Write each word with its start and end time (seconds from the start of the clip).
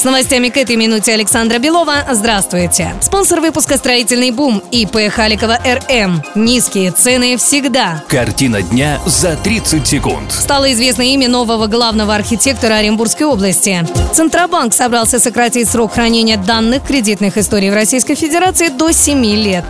С 0.00 0.04
новостями 0.04 0.48
к 0.48 0.56
этой 0.56 0.76
минуте 0.76 1.12
Александра 1.12 1.58
Белова. 1.58 2.06
Здравствуйте. 2.10 2.94
Спонсор 3.02 3.40
выпуска 3.42 3.76
«Строительный 3.76 4.30
бум» 4.30 4.62
ИП 4.70 5.12
Халикова 5.12 5.58
РМ. 5.62 6.22
Низкие 6.34 6.90
цены 6.90 7.36
всегда. 7.36 8.02
Картина 8.08 8.62
дня 8.62 8.98
за 9.04 9.36
30 9.36 9.86
секунд. 9.86 10.32
Стало 10.32 10.72
известно 10.72 11.02
имя 11.02 11.28
нового 11.28 11.66
главного 11.66 12.14
архитектора 12.14 12.76
Оренбургской 12.76 13.26
области. 13.26 13.86
Центробанк 14.14 14.72
собрался 14.72 15.18
сократить 15.18 15.68
срок 15.68 15.92
хранения 15.92 16.38
данных 16.38 16.82
кредитных 16.86 17.36
историй 17.36 17.68
в 17.68 17.74
Российской 17.74 18.14
Федерации 18.14 18.68
до 18.68 18.92
7 18.92 19.22
лет. 19.22 19.66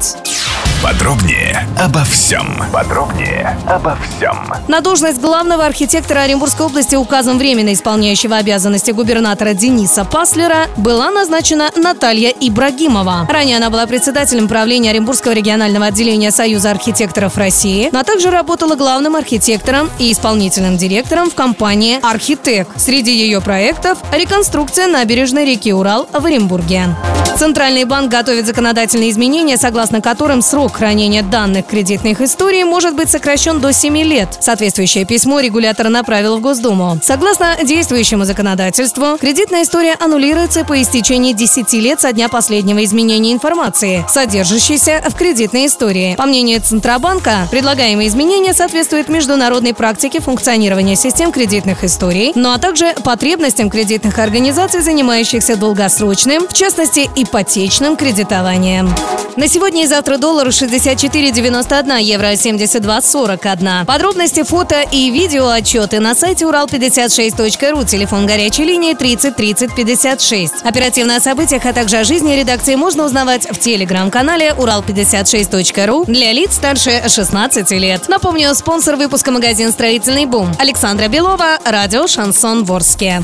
Подробнее 0.82 1.68
обо 1.78 2.02
всем. 2.04 2.56
Подробнее 2.72 3.54
обо 3.68 3.98
всем. 3.98 4.50
На 4.66 4.80
должность 4.80 5.20
главного 5.20 5.66
архитектора 5.66 6.20
Оренбургской 6.20 6.64
области 6.64 6.96
указом 6.96 7.36
временно 7.36 7.74
исполняющего 7.74 8.36
обязанности 8.36 8.90
губернатора 8.90 9.52
Дениса 9.52 10.06
Паслера 10.06 10.68
была 10.78 11.10
назначена 11.10 11.70
Наталья 11.76 12.30
Ибрагимова. 12.30 13.28
Ранее 13.28 13.58
она 13.58 13.68
была 13.68 13.86
председателем 13.86 14.48
правления 14.48 14.90
Оренбургского 14.90 15.32
регионального 15.32 15.86
отделения 15.86 16.30
Союза 16.30 16.70
архитекторов 16.70 17.36
России, 17.36 17.90
но 17.92 18.02
также 18.02 18.30
работала 18.30 18.74
главным 18.74 19.16
архитектором 19.16 19.90
и 19.98 20.10
исполнительным 20.10 20.78
директором 20.78 21.30
в 21.30 21.34
компании 21.34 21.98
«Архитек». 22.02 22.68
Среди 22.76 23.14
ее 23.14 23.42
проектов– 23.42 23.98
реконструкция 24.14 24.86
набережной 24.86 25.44
реки 25.44 25.74
Урал 25.74 26.08
в 26.10 26.24
Оренбурге. 26.24 26.96
Центральный 27.40 27.84
банк 27.84 28.10
готовит 28.10 28.44
законодательные 28.44 29.08
изменения, 29.08 29.56
согласно 29.56 30.02
которым 30.02 30.42
срок 30.42 30.76
хранения 30.76 31.22
данных 31.22 31.64
кредитных 31.64 32.20
историй 32.20 32.64
может 32.64 32.94
быть 32.94 33.08
сокращен 33.08 33.60
до 33.60 33.72
7 33.72 33.96
лет. 34.02 34.36
Соответствующее 34.40 35.06
письмо 35.06 35.40
регулятор 35.40 35.88
направил 35.88 36.36
в 36.36 36.42
Госдуму. 36.42 36.98
Согласно 37.02 37.56
действующему 37.64 38.26
законодательству, 38.26 39.16
кредитная 39.18 39.62
история 39.62 39.96
аннулируется 39.98 40.66
по 40.66 40.82
истечении 40.82 41.32
10 41.32 41.72
лет 41.72 41.98
со 41.98 42.12
дня 42.12 42.28
последнего 42.28 42.84
изменения 42.84 43.32
информации, 43.32 44.04
содержащейся 44.06 45.02
в 45.08 45.14
кредитной 45.14 45.64
истории. 45.64 46.16
По 46.16 46.26
мнению 46.26 46.60
Центробанка, 46.60 47.48
предлагаемые 47.50 48.08
изменения 48.08 48.52
соответствуют 48.52 49.08
международной 49.08 49.72
практике 49.72 50.20
функционирования 50.20 50.94
систем 50.94 51.32
кредитных 51.32 51.84
историй, 51.84 52.32
ну 52.34 52.52
а 52.52 52.58
также 52.58 52.92
потребностям 53.02 53.70
кредитных 53.70 54.18
организаций, 54.18 54.82
занимающихся 54.82 55.56
долгосрочным, 55.56 56.46
в 56.46 56.52
частности, 56.52 57.08
ипотечным 57.30 57.96
кредитованием. 57.96 58.92
На 59.36 59.46
сегодня 59.46 59.84
и 59.84 59.86
завтра 59.86 60.18
доллар 60.18 60.48
64,91, 60.48 62.02
евро 62.02 62.32
72,41. 62.32 63.86
Подробности, 63.86 64.42
фото 64.42 64.82
и 64.90 65.10
видео 65.10 65.48
отчеты 65.48 66.00
на 66.00 66.14
сайте 66.14 66.44
урал56.ру, 66.46 67.84
телефон 67.84 68.26
горячей 68.26 68.64
линии 68.64 68.94
30 68.94 69.36
30 69.36 69.74
56. 69.74 70.54
Оперативно 70.64 71.16
о 71.16 71.20
событиях, 71.20 71.64
а 71.64 71.72
также 71.72 71.98
о 71.98 72.04
жизни 72.04 72.34
редакции 72.34 72.74
можно 72.74 73.04
узнавать 73.04 73.46
в 73.48 73.58
телеграм-канале 73.58 74.50
урал56.ру 74.50 76.04
для 76.06 76.32
лиц 76.32 76.54
старше 76.54 77.08
16 77.08 77.70
лет. 77.72 78.08
Напомню, 78.08 78.52
спонсор 78.54 78.96
выпуска 78.96 79.30
магазин 79.30 79.70
«Строительный 79.70 80.26
бум». 80.26 80.52
Александра 80.58 81.06
Белова, 81.06 81.58
радио 81.64 82.08
«Шансон 82.08 82.64
Ворске». 82.64 83.22